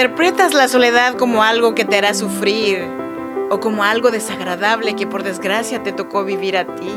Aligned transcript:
Interpretas 0.00 0.54
la 0.54 0.66
soledad 0.66 1.16
como 1.16 1.42
algo 1.42 1.74
que 1.74 1.84
te 1.84 1.98
hará 1.98 2.14
sufrir 2.14 2.88
o 3.50 3.60
como 3.60 3.84
algo 3.84 4.10
desagradable 4.10 4.96
que 4.96 5.06
por 5.06 5.22
desgracia 5.22 5.82
te 5.82 5.92
tocó 5.92 6.24
vivir 6.24 6.56
a 6.56 6.74
ti, 6.74 6.88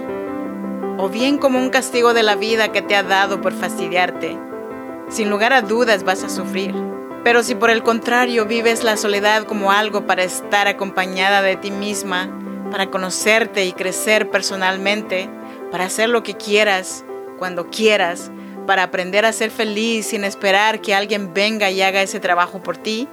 o 0.98 1.10
bien 1.10 1.38
como 1.38 1.60
un 1.60 1.70
castigo 1.70 2.14
de 2.14 2.24
la 2.24 2.36
vida 2.36 2.71
que 2.71 2.82
te 2.82 2.96
ha 2.96 3.04
dado 3.04 3.42
por 3.42 3.52
fastidiarte, 3.52 4.39
sin 5.10 5.30
lugar 5.30 5.52
a 5.52 5.61
dudas 5.61 6.06
vas 6.06 6.24
a 6.24 6.30
sufrir. 6.30 6.74
Pero 7.25 7.44
si 7.44 7.56
por 7.56 7.71
el 7.71 7.84
contrario 7.84 8.46
vives 8.46 8.86
la 8.86 8.96
soledad 8.96 9.44
como 9.44 9.74
algo 9.74 10.08
para 10.08 10.24
estar 10.24 10.70
acompañada 10.70 11.42
de 11.42 11.58
ti 11.58 11.72
misma, 11.72 12.30
para 12.72 12.89
conocerte 12.89 13.66
y 13.66 13.74
crecer 13.74 14.32
personalmente, 14.32 15.30
para 15.72 15.83
hacer 15.83 16.08
lo 16.08 16.24
que 16.24 16.36
quieras, 16.38 17.04
cuando 17.38 17.70
quieras, 17.70 18.32
para 18.66 18.84
aprender 18.84 19.26
a 19.26 19.34
ser 19.34 19.52
feliz 19.52 20.08
sin 20.08 20.24
esperar 20.24 20.82
que 20.82 20.96
alguien 20.96 21.34
venga 21.34 21.70
y 21.72 21.82
haga 21.82 22.02
ese 22.02 22.20
trabajo 22.20 22.62
por 22.62 22.78
ti, 22.78 23.08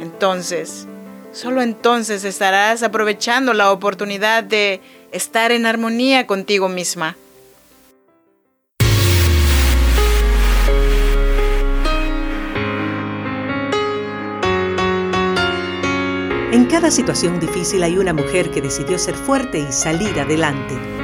entonces, 0.00 0.86
solo 1.32 1.62
entonces 1.62 2.24
estarás 2.24 2.82
aprovechando 2.82 3.52
la 3.54 3.70
oportunidad 3.70 4.44
de 4.44 4.80
estar 5.12 5.52
en 5.52 5.66
armonía 5.66 6.26
contigo 6.26 6.68
misma. 6.68 7.16
En 16.52 16.66
cada 16.66 16.90
situación 16.92 17.40
difícil 17.40 17.82
hay 17.82 17.98
una 17.98 18.12
mujer 18.12 18.52
que 18.52 18.60
decidió 18.60 18.96
ser 18.96 19.16
fuerte 19.16 19.58
y 19.58 19.72
salir 19.72 20.20
adelante. 20.20 21.03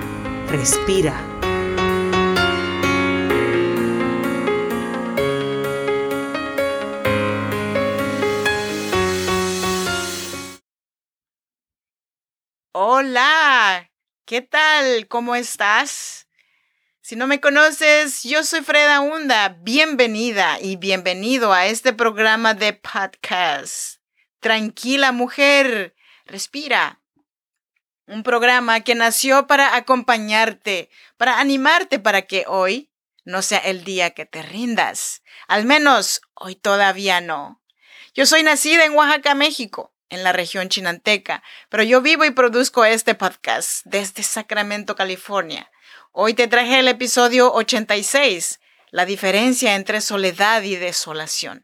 Respira. 0.51 1.15
Hola, 12.73 13.89
¿qué 14.25 14.41
tal? 14.41 15.07
¿Cómo 15.07 15.35
estás? 15.35 16.27
Si 16.99 17.15
no 17.15 17.27
me 17.27 17.39
conoces, 17.39 18.23
yo 18.23 18.43
soy 18.43 18.59
Freda 18.59 18.99
Hunda. 18.99 19.55
Bienvenida 19.61 20.59
y 20.59 20.75
bienvenido 20.75 21.53
a 21.53 21.67
este 21.67 21.93
programa 21.93 22.55
de 22.55 22.73
podcast. 22.73 24.01
Tranquila 24.41 25.13
mujer, 25.13 25.95
respira 26.25 27.00
un 28.11 28.23
programa 28.23 28.81
que 28.81 28.93
nació 28.93 29.47
para 29.47 29.77
acompañarte, 29.77 30.89
para 31.15 31.39
animarte 31.39 31.97
para 31.97 32.23
que 32.23 32.43
hoy 32.45 32.91
no 33.23 33.41
sea 33.41 33.59
el 33.59 33.85
día 33.85 34.09
que 34.09 34.25
te 34.25 34.41
rindas. 34.41 35.23
Al 35.47 35.63
menos 35.63 36.21
hoy 36.33 36.55
todavía 36.55 37.21
no. 37.21 37.61
Yo 38.13 38.25
soy 38.25 38.43
nacida 38.43 38.83
en 38.83 38.95
Oaxaca, 38.95 39.33
México, 39.33 39.93
en 40.09 40.25
la 40.25 40.33
región 40.33 40.67
chinanteca, 40.67 41.41
pero 41.69 41.83
yo 41.83 42.01
vivo 42.01 42.25
y 42.25 42.31
produzco 42.31 42.83
este 42.83 43.15
podcast 43.15 43.85
desde 43.85 44.23
Sacramento, 44.23 44.97
California. 44.97 45.71
Hoy 46.11 46.33
te 46.33 46.49
traje 46.49 46.79
el 46.79 46.89
episodio 46.89 47.53
86, 47.53 48.59
la 48.89 49.05
diferencia 49.05 49.75
entre 49.75 50.01
soledad 50.01 50.63
y 50.63 50.75
desolación. 50.75 51.63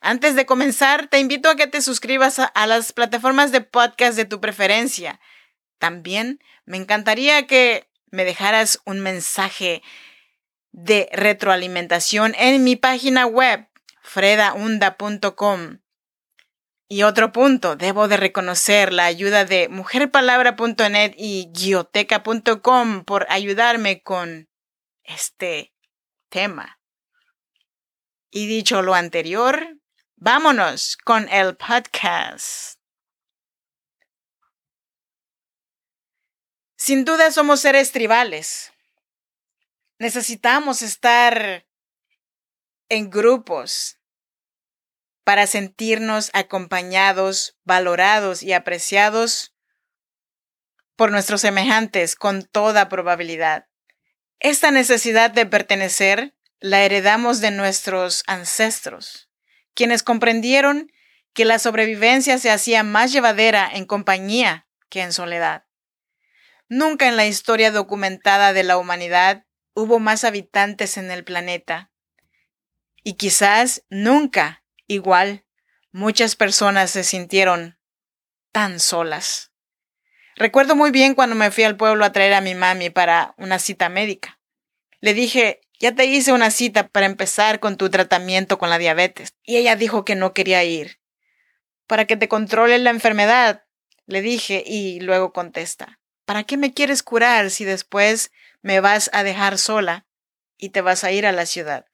Antes 0.00 0.36
de 0.36 0.46
comenzar, 0.46 1.08
te 1.08 1.18
invito 1.18 1.50
a 1.50 1.56
que 1.56 1.66
te 1.66 1.82
suscribas 1.82 2.38
a, 2.38 2.66
las 2.66 2.94
plataformas 2.94 3.52
de 3.52 3.60
podcast 3.60 4.16
de 4.16 4.24
tu 4.24 4.40
preferencia 4.40 5.20
también 5.82 6.38
me 6.64 6.76
encantaría 6.76 7.48
que 7.48 7.88
me 8.12 8.24
dejaras 8.24 8.80
un 8.84 9.00
mensaje 9.00 9.82
de 10.70 11.08
retroalimentación 11.12 12.36
en 12.38 12.62
mi 12.62 12.76
página 12.76 13.26
web, 13.26 13.66
fredaunda.com. 14.00 15.80
Y 16.86 17.02
otro 17.02 17.32
punto, 17.32 17.74
debo 17.74 18.06
de 18.06 18.16
reconocer 18.16 18.92
la 18.92 19.06
ayuda 19.06 19.44
de 19.44 19.68
mujerpalabra.net 19.68 21.14
y 21.16 21.50
guioteca.com 21.52 23.04
por 23.04 23.26
ayudarme 23.28 24.02
con 24.02 24.48
este 25.02 25.74
tema. 26.28 26.78
Y 28.30 28.46
dicho 28.46 28.82
lo 28.82 28.94
anterior, 28.94 29.78
vámonos 30.14 30.96
con 30.96 31.28
el 31.28 31.56
podcast. 31.56 32.81
Sin 36.84 37.04
duda 37.04 37.30
somos 37.30 37.60
seres 37.60 37.92
tribales. 37.92 38.72
Necesitamos 40.00 40.82
estar 40.82 41.64
en 42.88 43.08
grupos 43.08 44.00
para 45.22 45.46
sentirnos 45.46 46.30
acompañados, 46.32 47.56
valorados 47.62 48.42
y 48.42 48.52
apreciados 48.52 49.54
por 50.96 51.12
nuestros 51.12 51.42
semejantes 51.42 52.16
con 52.16 52.42
toda 52.42 52.88
probabilidad. 52.88 53.68
Esta 54.40 54.72
necesidad 54.72 55.30
de 55.30 55.46
pertenecer 55.46 56.34
la 56.58 56.82
heredamos 56.82 57.40
de 57.40 57.52
nuestros 57.52 58.24
ancestros, 58.26 59.30
quienes 59.74 60.02
comprendieron 60.02 60.90
que 61.32 61.44
la 61.44 61.60
sobrevivencia 61.60 62.38
se 62.38 62.50
hacía 62.50 62.82
más 62.82 63.12
llevadera 63.12 63.70
en 63.72 63.86
compañía 63.86 64.66
que 64.88 65.02
en 65.02 65.12
soledad. 65.12 65.64
Nunca 66.74 67.06
en 67.06 67.18
la 67.18 67.26
historia 67.26 67.70
documentada 67.70 68.54
de 68.54 68.62
la 68.62 68.78
humanidad 68.78 69.44
hubo 69.74 69.98
más 69.98 70.24
habitantes 70.24 70.96
en 70.96 71.10
el 71.10 71.22
planeta. 71.22 71.92
Y 73.04 73.18
quizás 73.18 73.84
nunca, 73.90 74.64
igual, 74.86 75.44
muchas 75.90 76.34
personas 76.34 76.90
se 76.90 77.04
sintieron 77.04 77.78
tan 78.52 78.80
solas. 78.80 79.52
Recuerdo 80.34 80.74
muy 80.74 80.90
bien 80.90 81.14
cuando 81.14 81.36
me 81.36 81.50
fui 81.50 81.64
al 81.64 81.76
pueblo 81.76 82.06
a 82.06 82.12
traer 82.12 82.32
a 82.32 82.40
mi 82.40 82.54
mami 82.54 82.88
para 82.88 83.34
una 83.36 83.58
cita 83.58 83.90
médica. 83.90 84.40
Le 85.02 85.12
dije, 85.12 85.60
ya 85.78 85.94
te 85.94 86.06
hice 86.06 86.32
una 86.32 86.50
cita 86.50 86.88
para 86.88 87.04
empezar 87.04 87.60
con 87.60 87.76
tu 87.76 87.90
tratamiento 87.90 88.56
con 88.56 88.70
la 88.70 88.78
diabetes. 88.78 89.34
Y 89.42 89.58
ella 89.58 89.76
dijo 89.76 90.06
que 90.06 90.14
no 90.14 90.32
quería 90.32 90.64
ir. 90.64 91.00
Para 91.86 92.06
que 92.06 92.16
te 92.16 92.28
controle 92.28 92.78
la 92.78 92.88
enfermedad, 92.88 93.66
le 94.06 94.22
dije, 94.22 94.64
y 94.66 95.00
luego 95.00 95.34
contesta, 95.34 95.98
¿Para 96.32 96.44
qué 96.44 96.56
me 96.56 96.72
quieres 96.72 97.02
curar 97.02 97.50
si 97.50 97.66
después 97.66 98.32
me 98.62 98.80
vas 98.80 99.10
a 99.12 99.22
dejar 99.22 99.58
sola 99.58 100.06
y 100.56 100.70
te 100.70 100.80
vas 100.80 101.04
a 101.04 101.12
ir 101.12 101.26
a 101.26 101.32
la 101.32 101.44
ciudad? 101.44 101.84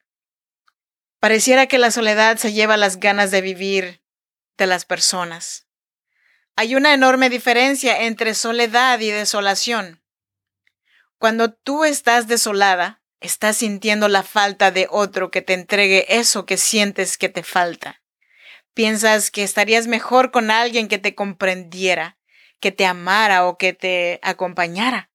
Pareciera 1.19 1.67
que 1.67 1.77
la 1.77 1.91
soledad 1.91 2.37
se 2.37 2.53
lleva 2.53 2.77
las 2.77 3.01
ganas 3.01 3.31
de 3.31 3.41
vivir 3.41 4.01
de 4.57 4.65
las 4.65 4.85
personas. 4.85 5.67
Hay 6.55 6.75
una 6.75 6.93
enorme 6.93 7.29
diferencia 7.29 8.03
entre 8.03 8.33
soledad 8.33 9.01
y 9.01 9.09
desolación. 9.09 10.01
Cuando 11.17 11.51
tú 11.51 11.83
estás 11.83 12.29
desolada, 12.29 13.01
estás 13.19 13.57
sintiendo 13.57 14.07
la 14.07 14.23
falta 14.23 14.71
de 14.71 14.87
otro 14.89 15.31
que 15.31 15.41
te 15.41 15.53
entregue 15.53 16.05
eso 16.17 16.45
que 16.45 16.55
sientes 16.55 17.17
que 17.17 17.27
te 17.27 17.43
falta. 17.43 18.01
Piensas 18.73 19.31
que 19.31 19.43
estarías 19.43 19.87
mejor 19.87 20.31
con 20.31 20.49
alguien 20.49 20.87
que 20.87 20.97
te 20.97 21.13
comprendiera, 21.13 22.18
que 22.59 22.71
te 22.71 22.85
amara 22.85 23.45
o 23.45 23.57
que 23.57 23.73
te 23.73 24.19
acompañara. 24.21 25.11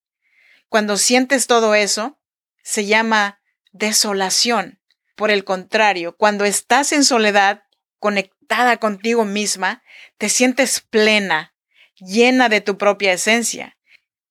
Cuando 0.68 0.96
sientes 0.96 1.46
todo 1.46 1.74
eso, 1.74 2.18
se 2.62 2.86
llama 2.86 3.40
desolación. 3.72 4.80
Por 5.14 5.30
el 5.30 5.44
contrario, 5.44 6.16
cuando 6.16 6.44
estás 6.44 6.92
en 6.92 7.04
soledad, 7.04 7.64
conectada 7.98 8.78
contigo 8.78 9.24
misma, 9.24 9.82
te 10.18 10.28
sientes 10.28 10.80
plena, 10.80 11.54
llena 11.96 12.48
de 12.48 12.60
tu 12.60 12.76
propia 12.76 13.12
esencia. 13.12 13.78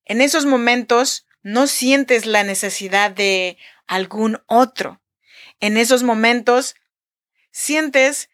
En 0.06 0.22
esos 0.22 0.46
momentos 0.46 1.26
no 1.42 1.68
sientes 1.68 2.26
la 2.26 2.44
necesidad 2.44 3.12
de 3.12 3.58
algún 3.88 4.42
otro. 4.48 5.02
En 5.60 5.78
esos 5.78 6.04
momentos 6.04 6.76
sientes 7.52 8.30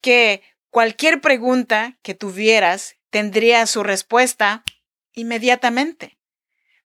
que 0.00 0.42
cualquier 0.70 1.20
pregunta 1.20 1.98
que 2.02 2.14
tuvieras 2.14 2.96
tendría 3.12 3.66
su 3.66 3.82
respuesta 3.82 4.64
inmediatamente. 5.12 6.18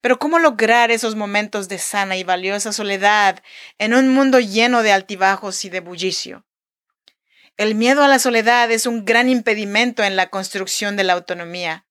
Pero 0.02 0.20
¿cómo 0.20 0.40
lograr 0.40 0.92
esos 0.92 1.16
momentos 1.16 1.70
de 1.70 1.80
sana 1.80 2.18
y 2.18 2.24
valiosa 2.24 2.74
soledad 2.74 3.42
en 3.80 3.94
un 3.94 4.10
mundo 4.10 4.40
lleno 4.40 4.84
de 4.84 4.92
altibajos 4.92 5.64
y 5.64 5.70
de 5.70 5.80
bullicio? 5.80 6.46
El 7.56 7.76
miedo 7.76 8.04
a 8.04 8.10
la 8.10 8.20
soledad 8.20 8.70
es 8.70 8.86
un 8.86 9.06
gran 9.06 9.30
impedimento 9.30 10.04
en 10.04 10.18
la 10.18 10.30
construcción 10.30 10.98
de 10.98 11.06
la 11.06 11.14
autonomía, 11.14 11.86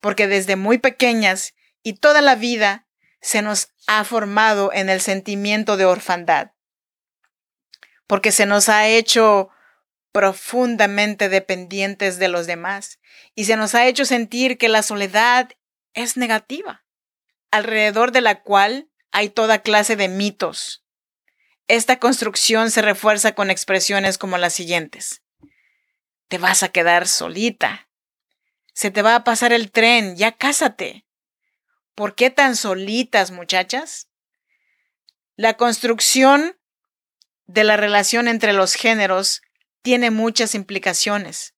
porque 0.00 0.26
desde 0.26 0.56
muy 0.56 0.78
pequeñas 0.78 1.54
y 1.82 1.92
toda 1.92 2.22
la 2.22 2.34
vida 2.34 2.86
se 3.20 3.42
nos 3.42 3.68
ha 3.86 4.02
formado 4.04 4.72
en 4.72 4.88
el 4.88 5.02
sentimiento 5.02 5.76
de 5.76 5.84
orfandad, 5.84 6.52
porque 8.06 8.32
se 8.32 8.46
nos 8.46 8.70
ha 8.70 8.88
hecho 8.88 9.50
profundamente 10.12 11.28
dependientes 11.28 12.18
de 12.18 12.28
los 12.28 12.46
demás 12.46 12.98
y 13.34 13.46
se 13.46 13.56
nos 13.56 13.74
ha 13.74 13.86
hecho 13.86 14.04
sentir 14.04 14.58
que 14.58 14.68
la 14.68 14.82
soledad 14.82 15.50
es 15.94 16.16
negativa, 16.16 16.84
alrededor 17.50 18.12
de 18.12 18.20
la 18.20 18.42
cual 18.42 18.88
hay 19.10 19.30
toda 19.30 19.60
clase 19.60 19.96
de 19.96 20.08
mitos, 20.08 20.82
esta 21.68 21.98
construcción 21.98 22.70
se 22.70 22.82
refuerza 22.82 23.32
con 23.34 23.50
expresiones 23.50 24.18
como 24.18 24.36
las 24.36 24.52
siguientes. 24.52 25.22
Te 26.28 26.38
vas 26.38 26.62
a 26.62 26.68
quedar 26.68 27.06
solita. 27.08 27.88
Se 28.74 28.90
te 28.90 29.02
va 29.02 29.14
a 29.14 29.24
pasar 29.24 29.52
el 29.52 29.70
tren, 29.70 30.16
ya 30.16 30.32
cásate. 30.32 31.06
¿Por 31.94 32.14
qué 32.14 32.30
tan 32.30 32.56
solitas, 32.56 33.30
muchachas? 33.30 34.08
La 35.36 35.56
construcción 35.56 36.58
de 37.46 37.64
la 37.64 37.76
relación 37.76 38.28
entre 38.28 38.52
los 38.52 38.74
géneros 38.74 39.40
tiene 39.82 40.10
muchas 40.10 40.54
implicaciones. 40.54 41.54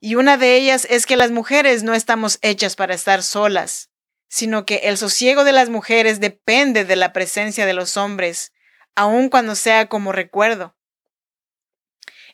Y 0.00 0.16
una 0.16 0.36
de 0.36 0.56
ellas 0.56 0.86
es 0.90 1.06
que 1.06 1.16
las 1.16 1.30
mujeres 1.30 1.84
no 1.84 1.94
estamos 1.94 2.38
hechas 2.42 2.76
para 2.76 2.94
estar 2.94 3.22
solas, 3.22 3.90
sino 4.28 4.66
que 4.66 4.76
el 4.84 4.98
sosiego 4.98 5.44
de 5.44 5.52
las 5.52 5.68
mujeres 5.68 6.18
depende 6.20 6.84
de 6.84 6.96
la 6.96 7.12
presencia 7.12 7.66
de 7.66 7.74
los 7.74 7.96
hombres 7.96 8.52
aun 8.94 9.28
cuando 9.28 9.54
sea 9.54 9.88
como 9.88 10.12
recuerdo. 10.12 10.76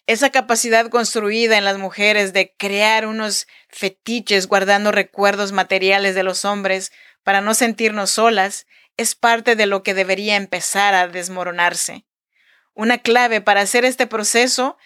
Esa 0.07 0.31
capacidad 0.31 0.89
construida 0.89 1.59
en 1.59 1.65
las 1.65 1.77
mujeres 1.77 2.33
de 2.33 2.55
crear 2.57 3.07
unos 3.07 3.47
fetiches 3.69 4.49
guardando 4.49 4.91
recuerdos 4.91 5.53
materiales 5.53 6.15
de 6.15 6.23
los 6.23 6.45
hombres 6.47 6.93
para 7.23 7.43
no 7.43 7.53
sentirnos 7.53 8.11
solas 8.11 8.67
es 8.97 9.15
parte 9.15 9.55
de 9.55 9.67
lo 9.67 9.83
que 9.83 9.93
debería 9.93 10.37
empezar 10.37 10.95
a 10.95 11.09
desmoronarse. 11.09 12.07
Una 12.73 12.99
clave 12.99 13.41
para 13.41 13.61
hacer 13.61 13.85
este 13.85 14.07
proceso 14.07 14.79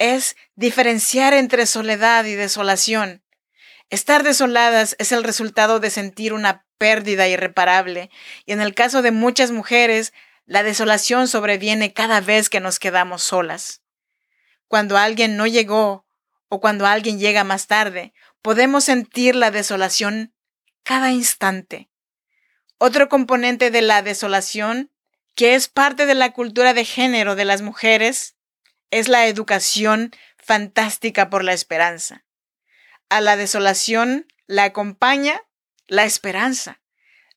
es 0.00 0.34
diferenciar 0.56 1.34
entre 1.34 1.66
soledad 1.66 2.24
y 2.24 2.34
desolación. 2.34 3.22
Estar 3.90 4.22
desoladas 4.22 4.96
es 4.98 5.12
el 5.12 5.22
resultado 5.22 5.78
de 5.78 5.90
sentir 5.90 6.32
una 6.32 6.64
pérdida 6.78 7.28
irreparable 7.28 8.10
y 8.46 8.52
en 8.52 8.62
el 8.62 8.74
caso 8.74 9.02
de 9.02 9.10
muchas 9.10 9.50
mujeres 9.50 10.14
la 10.46 10.62
desolación 10.62 11.28
sobreviene 11.28 11.92
cada 11.92 12.22
vez 12.22 12.48
que 12.48 12.60
nos 12.60 12.78
quedamos 12.78 13.22
solas. 13.22 13.82
Cuando 14.68 14.96
alguien 14.96 15.36
no 15.36 15.46
llegó 15.46 16.06
o 16.48 16.60
cuando 16.60 16.86
alguien 16.86 17.18
llega 17.18 17.44
más 17.44 17.66
tarde, 17.66 18.14
podemos 18.40 18.84
sentir 18.84 19.36
la 19.36 19.50
desolación 19.50 20.32
cada 20.82 21.10
instante. 21.10 21.90
Otro 22.78 23.10
componente 23.10 23.70
de 23.70 23.82
la 23.82 24.00
desolación, 24.00 24.90
que 25.34 25.54
es 25.56 25.68
parte 25.68 26.06
de 26.06 26.14
la 26.14 26.32
cultura 26.32 26.72
de 26.72 26.86
género 26.86 27.36
de 27.36 27.44
las 27.44 27.60
mujeres, 27.60 28.36
es 28.90 29.08
la 29.08 29.26
educación 29.26 30.12
fantástica 30.38 31.30
por 31.30 31.44
la 31.44 31.52
esperanza. 31.52 32.24
A 33.08 33.20
la 33.20 33.36
desolación 33.36 34.26
la 34.46 34.64
acompaña 34.64 35.42
la 35.86 36.04
esperanza 36.04 36.80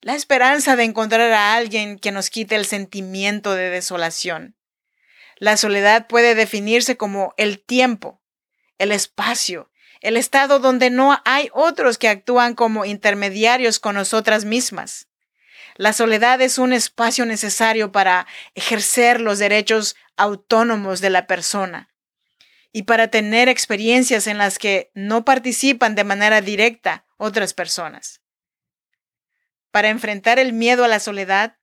la 0.04 0.14
esperanza 0.14 0.76
de 0.76 0.84
encontrar 0.84 1.32
a 1.32 1.54
alguien 1.54 1.98
que 1.98 2.12
nos 2.12 2.28
quite 2.28 2.56
el 2.56 2.66
sentimiento 2.66 3.54
de 3.54 3.70
desolación. 3.70 4.54
La 5.38 5.56
soledad 5.56 6.08
puede 6.08 6.34
definirse 6.34 6.98
como 6.98 7.32
el 7.38 7.64
tiempo, 7.64 8.20
el 8.76 8.92
espacio, 8.92 9.70
el 10.02 10.18
estado 10.18 10.58
donde 10.58 10.90
no 10.90 11.18
hay 11.24 11.48
otros 11.54 11.96
que 11.96 12.10
actúan 12.10 12.54
como 12.54 12.84
intermediarios 12.84 13.78
con 13.78 13.94
nosotras 13.94 14.44
mismas. 14.44 15.08
La 15.76 15.92
soledad 15.92 16.40
es 16.40 16.58
un 16.58 16.72
espacio 16.72 17.26
necesario 17.26 17.90
para 17.90 18.26
ejercer 18.54 19.20
los 19.20 19.38
derechos 19.38 19.96
autónomos 20.16 21.00
de 21.00 21.10
la 21.10 21.26
persona 21.26 21.92
y 22.72 22.82
para 22.84 23.08
tener 23.08 23.48
experiencias 23.48 24.26
en 24.26 24.38
las 24.38 24.58
que 24.58 24.90
no 24.94 25.24
participan 25.24 25.94
de 25.94 26.04
manera 26.04 26.40
directa 26.40 27.04
otras 27.16 27.54
personas. 27.54 28.20
Para 29.70 29.88
enfrentar 29.88 30.38
el 30.38 30.52
miedo 30.52 30.84
a 30.84 30.88
la 30.88 31.00
soledad, 31.00 31.56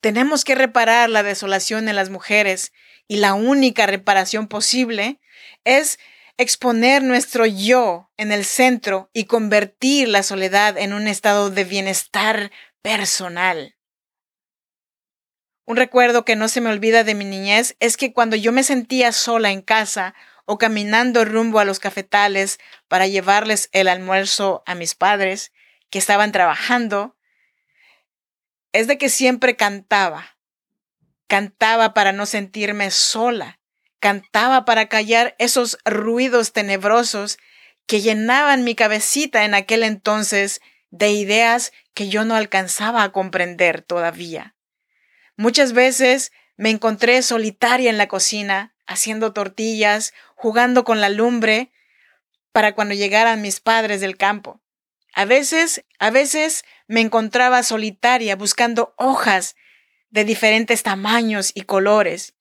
tenemos 0.00 0.44
que 0.44 0.54
reparar 0.54 1.10
la 1.10 1.22
desolación 1.22 1.88
en 1.88 1.96
las 1.96 2.10
mujeres 2.10 2.72
y 3.06 3.16
la 3.16 3.34
única 3.34 3.86
reparación 3.86 4.48
posible 4.48 5.20
es 5.64 5.98
exponer 6.38 7.02
nuestro 7.02 7.44
yo 7.44 8.10
en 8.16 8.32
el 8.32 8.44
centro 8.44 9.10
y 9.12 9.24
convertir 9.24 10.08
la 10.08 10.22
soledad 10.22 10.78
en 10.78 10.92
un 10.92 11.06
estado 11.06 11.50
de 11.50 11.64
bienestar 11.64 12.50
personal. 12.82 13.76
Un 15.64 15.76
recuerdo 15.76 16.24
que 16.24 16.36
no 16.36 16.48
se 16.48 16.60
me 16.60 16.70
olvida 16.70 17.04
de 17.04 17.14
mi 17.14 17.24
niñez 17.24 17.76
es 17.78 17.96
que 17.96 18.12
cuando 18.12 18.36
yo 18.36 18.50
me 18.50 18.64
sentía 18.64 19.12
sola 19.12 19.52
en 19.52 19.62
casa 19.62 20.14
o 20.44 20.58
caminando 20.58 21.24
rumbo 21.24 21.60
a 21.60 21.64
los 21.64 21.78
cafetales 21.78 22.58
para 22.88 23.06
llevarles 23.06 23.68
el 23.70 23.86
almuerzo 23.86 24.64
a 24.66 24.74
mis 24.74 24.96
padres, 24.96 25.52
que 25.90 25.98
estaban 25.98 26.32
trabajando, 26.32 27.16
es 28.72 28.88
de 28.88 28.98
que 28.98 29.08
siempre 29.08 29.56
cantaba. 29.56 30.38
Cantaba 31.28 31.94
para 31.94 32.12
no 32.12 32.26
sentirme 32.26 32.90
sola. 32.90 33.60
Cantaba 34.00 34.64
para 34.64 34.88
callar 34.88 35.36
esos 35.38 35.78
ruidos 35.84 36.52
tenebrosos 36.52 37.38
que 37.86 38.00
llenaban 38.00 38.64
mi 38.64 38.74
cabecita 38.74 39.44
en 39.44 39.54
aquel 39.54 39.84
entonces 39.84 40.60
de 40.90 41.10
ideas 41.12 41.72
que 41.94 42.08
yo 42.08 42.24
no 42.24 42.34
alcanzaba 42.34 43.02
a 43.02 43.12
comprender 43.12 43.82
todavía. 43.82 44.56
Muchas 45.36 45.72
veces 45.72 46.32
me 46.56 46.70
encontré 46.70 47.22
solitaria 47.22 47.90
en 47.90 47.98
la 47.98 48.08
cocina, 48.08 48.74
haciendo 48.86 49.32
tortillas, 49.32 50.12
jugando 50.34 50.84
con 50.84 51.00
la 51.00 51.08
lumbre, 51.08 51.72
para 52.52 52.74
cuando 52.74 52.94
llegaran 52.94 53.40
mis 53.40 53.60
padres 53.60 54.00
del 54.00 54.16
campo. 54.16 54.60
A 55.14 55.24
veces, 55.24 55.84
a 55.98 56.10
veces 56.10 56.64
me 56.86 57.00
encontraba 57.00 57.62
solitaria 57.62 58.36
buscando 58.36 58.94
hojas 58.96 59.56
de 60.10 60.24
diferentes 60.24 60.82
tamaños 60.82 61.52
y 61.54 61.62
colores, 61.62 62.34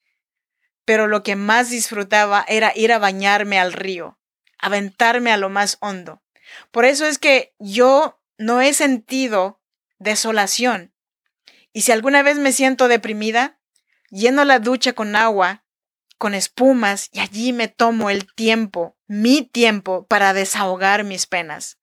pero 0.85 1.07
lo 1.07 1.23
que 1.23 1.35
más 1.35 1.69
disfrutaba 1.69 2.43
era 2.47 2.73
ir 2.75 2.91
a 2.91 2.99
bañarme 2.99 3.59
al 3.59 3.73
río, 3.73 4.19
aventarme 4.57 5.31
a 5.31 5.37
lo 5.37 5.49
más 5.49 5.77
hondo. 5.81 6.21
Por 6.71 6.85
eso 6.85 7.05
es 7.05 7.19
que 7.19 7.53
yo 7.59 8.18
no 8.39 8.61
he 8.61 8.73
sentido 8.73 9.61
desolación. 9.99 10.95
Y 11.73 11.81
si 11.81 11.91
alguna 11.91 12.23
vez 12.23 12.37
me 12.37 12.53
siento 12.53 12.87
deprimida, 12.87 13.59
lleno 14.09 14.45
la 14.45 14.59
ducha 14.59 14.93
con 14.93 15.15
agua, 15.15 15.65
con 16.17 16.33
espumas, 16.33 17.09
y 17.11 17.19
allí 17.19 17.53
me 17.53 17.67
tomo 17.67 18.09
el 18.09 18.33
tiempo, 18.33 18.97
mi 19.07 19.43
tiempo, 19.43 20.07
para 20.07 20.33
desahogar 20.33 21.03
mis 21.03 21.27
penas. 21.27 21.79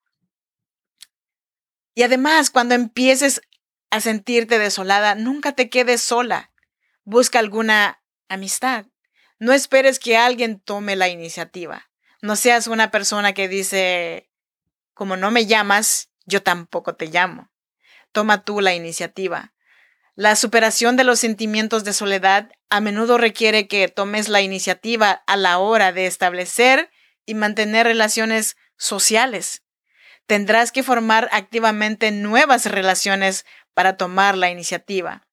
Y 1.95 2.03
además, 2.03 2.51
cuando 2.51 2.75
empieces 2.75 3.43
a 3.91 4.01
sentirte 4.01 4.59
desolada, 4.59 5.15
nunca 5.15 5.53
te 5.53 5.69
quedes 5.69 6.01
sola. 6.01 6.53
Busca 7.05 7.39
alguna 7.39 8.03
amistad. 8.29 8.87
No 9.39 9.53
esperes 9.53 9.99
que 9.99 10.17
alguien 10.17 10.59
tome 10.61 10.97
la 10.97 11.09
iniciativa. 11.09 11.91
No 12.23 12.35
seas 12.35 12.67
una 12.67 12.91
persona 12.91 13.35
que 13.35 13.47
dice, 13.47 14.31
como 14.95 15.19
no 15.19 15.31
me 15.31 15.45
llamas, 15.45 16.11
yo 16.27 16.43
tampoco 16.43 16.95
te 16.95 17.07
llamo. 17.07 17.51
Toma 18.13 18.45
tú 18.45 18.61
la 18.61 18.75
iniciativa. 18.75 19.55
La 20.15 20.37
superación 20.37 20.97
de 20.97 21.05
los 21.05 21.19
sentimientos 21.19 21.85
de 21.85 21.93
soledad 21.93 22.51
a 22.71 22.81
menudo 22.81 23.19
requiere 23.19 23.69
que 23.69 23.89
tomes 23.89 24.29
la 24.29 24.41
iniciativa 24.41 25.23
a 25.27 25.37
la 25.37 25.59
hora 25.59 25.93
de 25.93 26.07
establecer 26.07 26.91
y 27.27 27.35
mantener 27.35 27.87
relaciones 27.87 28.57
sociales 28.77 29.63
tendrás 30.27 30.73
que 30.73 30.83
formar 30.83 31.29
activamente 31.33 32.11
nuevas 32.11 32.67
relaciones 32.67 33.47
para 33.75 33.97
tomar 33.97 34.37
la 34.37 34.51
iniciativa. 34.51 35.27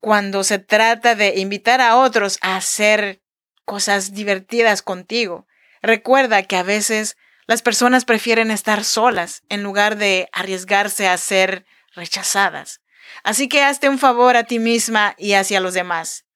Cuando 0.00 0.44
se 0.44 0.58
trata 0.58 1.14
de 1.14 1.38
invitar 1.38 1.80
a 1.80 1.96
otros 1.96 2.38
a 2.40 2.56
hacer 2.56 3.22
cosas 3.64 4.12
divertidas 4.12 4.82
contigo, 4.82 5.46
recuerda 5.82 6.42
que 6.42 6.56
a 6.56 6.62
veces 6.62 7.16
las 7.48 7.62
personas 7.62 8.04
prefieren 8.04 8.50
estar 8.50 8.84
solas 8.84 9.42
en 9.48 9.62
lugar 9.62 9.96
de 9.96 10.28
arriesgarse 10.32 11.08
a 11.08 11.16
ser 11.16 11.64
rechazadas. 11.94 12.82
Así 13.24 13.48
que 13.48 13.62
hazte 13.62 13.88
un 13.88 13.98
favor 13.98 14.36
a 14.36 14.44
ti 14.44 14.58
misma 14.58 15.14
y 15.16 15.32
hacia 15.32 15.58
los 15.58 15.72
demás. 15.72 16.26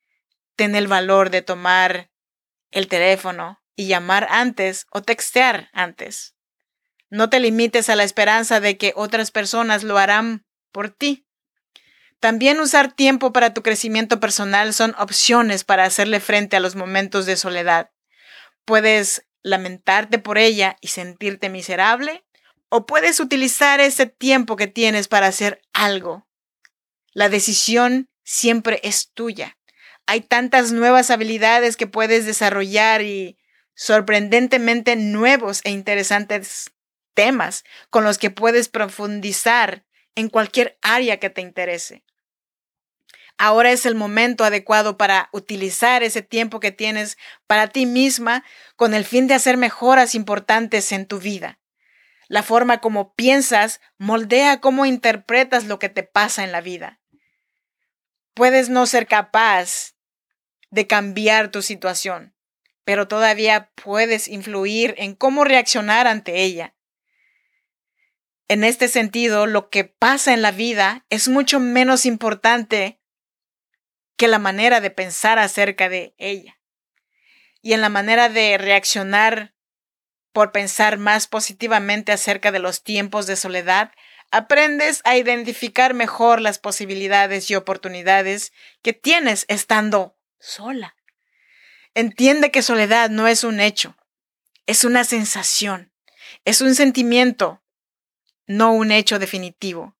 Ten 0.57 0.75
el 0.75 0.89
valor 0.89 1.29
de 1.29 1.43
tomar 1.43 2.11
el 2.71 2.89
teléfono 2.89 3.63
y 3.77 3.89
llamar 3.89 4.27
antes 4.31 4.87
o 4.91 5.03
textear 5.03 5.69
antes. 5.75 6.35
No 7.11 7.29
te 7.29 7.41
limites 7.41 7.91
a 7.91 7.97
la 7.97 8.05
esperanza 8.05 8.59
de 8.61 8.79
que 8.79 8.95
otras 8.97 9.31
personas 9.31 9.83
lo 9.83 9.99
harán 9.99 10.47
por 10.73 10.89
ti. 10.89 11.27
También 12.21 12.59
usar 12.59 12.91
tiempo 12.91 13.35
para 13.35 13.53
tu 13.53 13.63
crecimiento 13.63 14.19
personal 14.19 14.73
son 14.73 14.95
opciones 14.99 15.63
para 15.63 15.85
hacerle 15.85 16.21
frente 16.21 16.57
a 16.57 16.61
los 16.61 16.75
momentos 16.75 17.27
de 17.27 17.37
soledad. 17.37 17.91
Puedes 18.65 19.27
lamentarte 19.43 20.19
por 20.19 20.39
ella 20.39 20.77
y 20.81 20.89
sentirte 20.89 21.49
miserable, 21.49 22.25
o 22.69 22.87
puedes 22.87 23.21
utilizar 23.21 23.81
ese 23.81 24.07
tiempo 24.07 24.57
que 24.57 24.67
tienes 24.67 25.09
para 25.09 25.27
hacer 25.27 25.61
algo. 25.73 26.27
La 27.13 27.29
decisión 27.29 28.09
siempre 28.25 28.81
es 28.83 29.11
tuya. 29.13 29.59
Hay 30.07 30.23
tantas 30.23 30.73
nuevas 30.73 31.11
habilidades 31.11 31.77
que 31.77 31.87
puedes 31.87 32.25
desarrollar 32.25 33.03
y 33.03 33.39
sorprendentemente 33.75 34.97
nuevos 34.97 35.61
e 35.65 35.71
interesantes 35.71 36.73
temas 37.15 37.65
con 37.91 38.05
los 38.05 38.19
que 38.19 38.31
puedes 38.31 38.69
profundizar 38.69 39.85
en 40.15 40.29
cualquier 40.29 40.79
área 40.83 41.19
que 41.19 41.31
te 41.31 41.41
interese. 41.41 42.05
Ahora 43.39 43.73
es 43.73 43.87
el 43.87 43.95
momento 43.95 44.45
adecuado 44.45 44.97
para 44.97 45.29
utilizar 45.33 46.03
ese 46.03 46.23
tiempo 46.23 46.61
que 46.61 46.73
tienes 46.73 47.19
para 47.47 47.69
ti 47.69 47.87
misma 47.87 48.45
con 48.77 48.95
el 48.95 49.05
fin 49.05 49.27
de 49.27 49.35
hacer 49.35 49.57
mejoras 49.57 50.15
importantes 50.15 50.93
en 50.93 51.07
tu 51.07 51.19
vida. 51.19 51.59
La 52.29 52.43
forma 52.43 52.79
como 52.79 53.15
piensas 53.15 53.81
moldea 53.99 54.61
cómo 54.61 54.87
interpretas 54.87 55.65
lo 55.65 55.79
que 55.79 55.89
te 55.89 56.03
pasa 56.03 56.45
en 56.45 56.53
la 56.53 56.61
vida. 56.61 57.01
Puedes 58.35 58.69
no 58.69 58.87
ser 58.87 59.07
capaz 59.07 59.95
de 60.71 60.87
cambiar 60.87 61.51
tu 61.51 61.61
situación, 61.61 62.35
pero 62.85 63.07
todavía 63.07 63.71
puedes 63.75 64.29
influir 64.29 64.95
en 64.97 65.15
cómo 65.15 65.45
reaccionar 65.45 66.07
ante 66.07 66.43
ella. 66.43 66.75
En 68.49 68.65
este 68.65 68.89
sentido, 68.89 69.47
lo 69.47 69.69
que 69.69 69.85
pasa 69.85 70.33
en 70.33 70.43
la 70.43 70.51
vida 70.51 71.05
es 71.11 71.29
mucho 71.29 71.61
menos 71.61 72.07
importante 72.07 73.02
que 74.23 74.29
la 74.29 74.39
manera 74.39 74.81
de 74.81 74.93
pensar 74.93 75.41
acerca 75.41 75.89
de 75.89 76.15
ella. 76.17 76.61
Y 77.61 77.73
en 77.73 77.81
la 77.81 77.89
manera 77.89 78.29
de 78.29 78.57
reaccionar 78.57 79.53
por 80.33 80.53
pensar 80.53 80.97
más 80.97 81.27
positivamente 81.27 82.13
acerca 82.13 82.53
de 82.53 82.61
los 82.61 82.85
tiempos 82.85 83.27
de 83.27 83.35
soledad, 83.35 83.91
aprendes 84.31 85.01
a 85.03 85.17
identificar 85.17 85.93
mejor 85.93 86.41
las 86.41 86.61
posibilidades 86.61 87.51
y 87.51 87.57
oportunidades 87.57 88.53
que 88.81 88.93
tienes 88.93 89.45
estando 89.49 90.17
sola. 90.39 90.95
Entiende 91.93 92.53
que 92.53 92.63
soledad 92.63 93.11
no 93.11 93.27
es 93.27 93.43
un 93.43 93.59
hecho, 93.59 93.97
es 94.69 94.85
una 94.85 95.03
sensación, 95.03 95.93
es 96.45 96.61
un 96.61 96.77
sentimiento, 96.77 97.61
no 98.47 98.73
un 98.73 98.93
hecho 98.93 99.19
definitivo. 99.19 99.97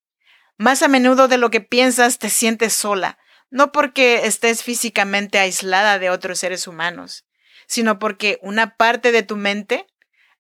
Más 0.59 0.81
a 0.83 0.87
menudo 0.87 1.27
de 1.27 1.39
lo 1.39 1.51
que 1.51 1.61
piensas 1.61 2.21
te 2.21 2.31
sientes 2.31 2.73
sola, 2.73 3.19
no 3.53 3.71
porque 3.71 4.25
estés 4.25 4.65
físicamente 4.65 5.39
aislada 5.39 5.99
de 5.99 6.09
otros 6.09 6.39
seres 6.39 6.67
humanos, 6.67 7.27
sino 7.67 7.99
porque 7.99 8.39
una 8.41 8.79
parte 8.79 9.13
de 9.13 9.23
tu 9.23 9.37
mente 9.37 9.87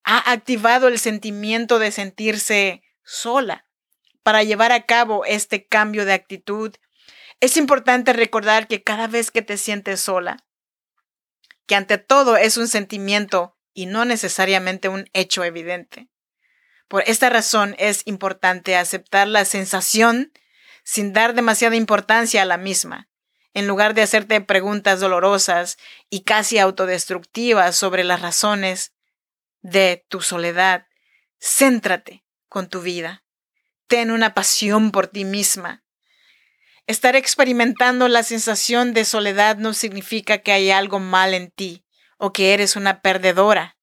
ha 0.03 0.33
activado 0.33 0.89
el 0.89 0.99
sentimiento 0.99 1.79
de 1.79 1.93
sentirse 1.93 2.83
sola. 3.05 3.67
Para 4.23 4.43
llevar 4.45 4.73
a 4.73 4.87
cabo 4.87 5.27
este 5.27 5.67
cambio 5.67 6.07
de 6.07 6.15
actitud, 6.15 6.75
es 7.41 7.59
importante 7.59 8.15
recordar 8.15 8.67
que 8.67 8.83
cada 8.83 9.09
vez 9.09 9.31
que 9.31 9.43
te 9.43 9.59
sientes 9.59 10.01
sola, 10.01 10.47
que 11.67 11.75
ante 11.75 11.99
todo 11.99 12.39
es 12.39 12.57
un 12.57 12.67
sentimiento 12.67 13.59
y 13.75 13.87
no 13.87 14.07
necesariamente 14.07 14.89
un 14.89 15.11
hecho 15.13 15.45
evidente. 15.45 16.09
Por 16.89 17.05
esta 17.07 17.29
razón 17.29 17.75
es 17.79 18.07
importante 18.07 18.75
aceptar 18.75 19.29
la 19.29 19.45
sensación 19.45 20.33
sin 20.85 21.13
dar 21.13 21.35
demasiada 21.35 21.77
importancia 21.77 22.43
a 22.43 22.45
la 22.45 22.57
misma, 22.57 23.09
en 23.55 23.67
lugar 23.67 23.95
de 23.95 24.03
hacerte 24.03 24.41
preguntas 24.41 25.01
dolorosas 25.01 25.79
y 26.09 26.23
casi 26.23 26.59
autodestructivas 26.59 27.77
sobre 27.77 28.05
las 28.05 28.23
razones 28.23 28.93
de 29.61 30.05
tu 30.09 30.21
soledad. 30.21 30.87
Céntrate 31.41 32.25
con 32.49 32.69
tu 32.69 32.81
vida. 32.81 33.25
Ten 33.87 34.11
una 34.11 34.35
pasión 34.35 34.91
por 34.91 35.07
ti 35.07 35.25
misma. 35.25 35.85
Estar 36.87 37.15
experimentando 37.15 38.09
la 38.09 38.23
sensación 38.23 38.93
de 38.93 39.05
soledad 39.05 39.57
no 39.57 39.73
significa 39.73 40.39
que 40.39 40.53
hay 40.53 40.71
algo 40.71 40.99
mal 40.99 41.33
en 41.35 41.51
ti 41.51 41.85
o 42.19 42.33
que 42.33 42.55
eres 42.55 42.75
una 42.75 43.01
perdedora. 43.01 43.77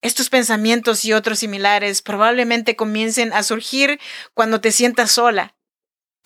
Estos 0.00 0.30
pensamientos 0.30 1.04
y 1.04 1.12
otros 1.12 1.40
similares 1.40 2.02
probablemente 2.02 2.76
comiencen 2.76 3.32
a 3.32 3.42
surgir 3.42 3.98
cuando 4.34 4.60
te 4.60 4.70
sientas 4.70 5.10
sola. 5.10 5.55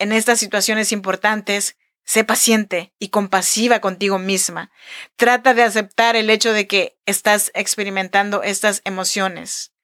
En 0.00 0.12
estas 0.12 0.38
situaciones 0.40 0.92
importantes, 0.92 1.76
sé 2.04 2.24
paciente 2.24 2.94
y 2.98 3.10
compasiva 3.10 3.80
contigo 3.80 4.18
misma. 4.18 4.72
Trata 5.16 5.52
de 5.52 5.62
aceptar 5.62 6.16
el 6.16 6.30
hecho 6.30 6.54
de 6.54 6.66
que 6.66 6.98
estás 7.04 7.50
experimentando 7.52 8.42
estas 8.42 8.80
emociones. 8.86 9.74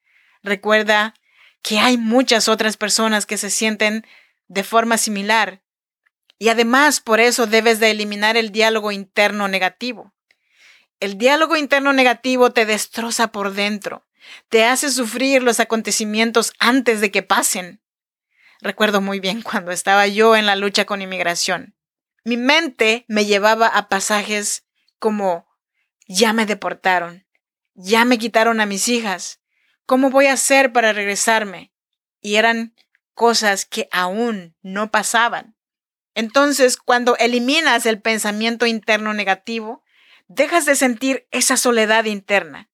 Recuerda 0.41 1.13
que 1.61 1.77
hay 1.77 1.97
muchas 1.97 2.47
otras 2.47 2.77
personas 2.77 3.27
que 3.27 3.37
se 3.37 3.51
sienten 3.51 4.07
de 4.47 4.63
forma 4.63 4.97
similar. 4.97 5.61
Y 6.39 6.49
además 6.49 6.99
por 6.99 7.19
eso 7.19 7.45
debes 7.45 7.79
de 7.79 7.91
eliminar 7.91 8.37
el 8.37 8.51
diálogo 8.51 8.91
interno 8.91 9.47
negativo. 9.47 10.15
El 10.99 11.19
diálogo 11.19 11.57
interno 11.57 11.93
negativo 11.93 12.51
te 12.51 12.65
destroza 12.65 13.27
por 13.27 13.53
dentro, 13.53 14.07
te 14.49 14.65
hace 14.65 14.89
sufrir 14.89 15.43
los 15.43 15.59
acontecimientos 15.59 16.53
antes 16.57 17.01
de 17.01 17.11
que 17.11 17.21
pasen. 17.21 17.81
Recuerdo 18.61 19.01
muy 19.01 19.19
bien 19.19 19.41
cuando 19.41 19.71
estaba 19.71 20.07
yo 20.07 20.35
en 20.35 20.45
la 20.45 20.55
lucha 20.55 20.85
con 20.85 21.01
inmigración. 21.01 21.75
Mi 22.23 22.37
mente 22.37 23.05
me 23.07 23.25
llevaba 23.25 23.67
a 23.67 23.89
pasajes 23.89 24.65
como 24.99 25.47
ya 26.07 26.33
me 26.33 26.45
deportaron, 26.45 27.27
ya 27.73 28.05
me 28.05 28.17
quitaron 28.17 28.59
a 28.59 28.65
mis 28.65 28.87
hijas, 28.87 29.41
¿cómo 29.85 30.09
voy 30.09 30.27
a 30.27 30.33
hacer 30.33 30.73
para 30.73 30.93
regresarme? 30.93 31.73
Y 32.21 32.35
eran 32.35 32.75
cosas 33.13 33.65
que 33.65 33.87
aún 33.91 34.55
no 34.61 34.91
pasaban. 34.91 35.55
Entonces, 36.15 36.77
cuando 36.77 37.15
eliminas 37.17 37.85
el 37.85 38.01
pensamiento 38.01 38.65
interno 38.65 39.13
negativo, 39.13 39.83
dejas 40.27 40.65
de 40.65 40.75
sentir 40.75 41.27
esa 41.31 41.57
soledad 41.57 42.05
interna. 42.05 42.69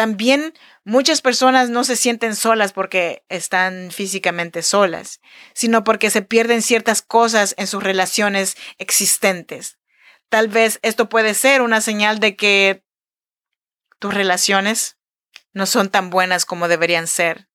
También 0.00 0.54
muchas 0.82 1.20
personas 1.20 1.68
no 1.68 1.84
se 1.84 1.94
sienten 1.94 2.34
solas 2.34 2.72
porque 2.72 3.22
están 3.28 3.90
físicamente 3.90 4.62
solas, 4.62 5.20
sino 5.52 5.84
porque 5.84 6.08
se 6.08 6.22
pierden 6.22 6.62
ciertas 6.62 7.02
cosas 7.02 7.54
en 7.58 7.66
sus 7.66 7.82
relaciones 7.82 8.56
existentes. 8.78 9.76
Tal 10.30 10.48
vez 10.48 10.78
esto 10.80 11.10
puede 11.10 11.34
ser 11.34 11.60
una 11.60 11.82
señal 11.82 12.18
de 12.18 12.34
que 12.34 12.82
tus 13.98 14.14
relaciones 14.14 14.96
no 15.52 15.66
son 15.66 15.90
tan 15.90 16.08
buenas 16.08 16.46
como 16.46 16.66
deberían 16.66 17.06
ser. 17.06 17.50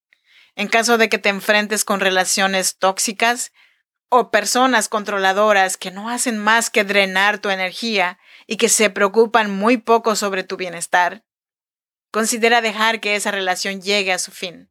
En 0.53 0.67
caso 0.67 0.99
de 0.99 1.09
que 1.09 1.17
te 1.17 1.29
enfrentes 1.29 1.83
con 1.83 1.99
relaciones 1.99 2.77
tóxicas 2.77 3.53
o 4.09 4.29
personas 4.29 4.87
controladoras 4.87 5.77
que 5.77 5.89
no 5.89 6.11
hacen 6.11 6.37
más 6.37 6.69
que 6.69 6.83
drenar 6.83 7.39
tu 7.39 7.49
energía, 7.49 8.19
y 8.47 8.57
que 8.57 8.69
se 8.69 8.89
preocupan 8.89 9.51
muy 9.51 9.77
poco 9.77 10.15
sobre 10.15 10.43
tu 10.43 10.57
bienestar, 10.57 11.24
considera 12.15 12.61
dejar 12.61 13.01
que 13.01 13.17
esa 13.17 13.29
relación 13.29 13.81
llegue 13.81 14.13
a 14.13 14.19
su 14.19 14.31
fin. 14.31 14.69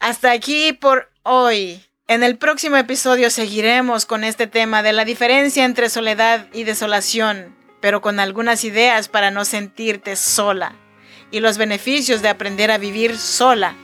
Hasta 0.00 0.32
aquí 0.32 0.72
por 0.72 1.08
hoy. 1.22 1.86
En 2.08 2.24
el 2.24 2.36
próximo 2.36 2.76
episodio 2.78 3.30
seguiremos 3.30 4.06
con 4.06 4.24
este 4.24 4.48
tema 4.48 4.82
de 4.82 4.92
la 4.92 5.04
diferencia 5.04 5.64
entre 5.64 5.88
soledad 5.88 6.48
y 6.52 6.64
desolación, 6.64 7.54
pero 7.80 8.00
con 8.00 8.18
algunas 8.18 8.64
ideas 8.64 9.06
para 9.06 9.30
no 9.30 9.44
sentirte 9.44 10.16
sola 10.16 10.74
y 11.30 11.38
los 11.38 11.58
beneficios 11.58 12.22
de 12.22 12.28
aprender 12.28 12.72
a 12.72 12.78
vivir 12.78 13.16
sola 13.16 13.76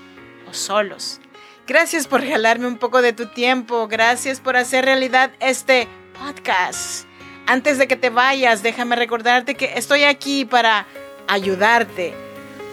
o 0.50 0.52
solos. 0.52 1.20
Gracias 1.68 2.08
por 2.08 2.22
regalarme 2.22 2.66
un 2.66 2.76
poco 2.76 3.02
de 3.02 3.12
tu 3.12 3.26
tiempo, 3.26 3.86
gracias 3.86 4.40
por 4.40 4.56
hacer 4.56 4.84
realidad 4.84 5.30
este 5.38 5.86
podcast. 6.18 7.06
Antes 7.46 7.78
de 7.78 7.86
que 7.86 7.94
te 7.94 8.10
vayas, 8.10 8.64
déjame 8.64 8.96
recordarte 8.96 9.54
que 9.54 9.74
estoy 9.76 10.02
aquí 10.02 10.44
para 10.44 10.88
ayudarte, 11.28 12.25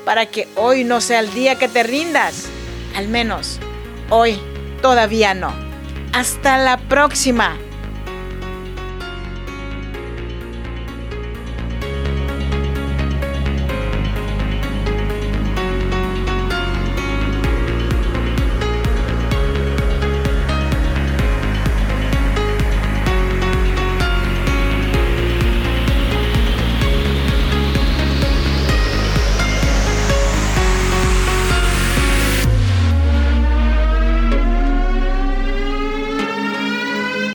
para 0.06 0.26
que 0.26 0.48
hoy 0.56 0.84
no 0.84 1.02
sea 1.02 1.20
el 1.20 1.34
día 1.34 1.58
que 1.58 1.68
te 1.68 1.84
rindas. 1.84 2.46
Al 2.96 3.08
menos 3.08 3.60
hoy 4.10 4.40
todavía 4.82 5.34
no. 5.34 5.54
Hasta 6.14 6.58
la 6.58 6.78
próxima. 6.78 7.58